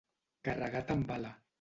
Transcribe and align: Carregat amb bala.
Carregat 0.49 0.91
amb 0.97 1.07
bala. 1.13 1.35